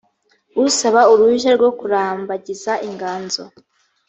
usaba 0.65 1.01
uruhushya 1.11 1.51
rwo 1.57 1.69
kurambagiza 1.79 2.71
inganzo. 2.87 3.43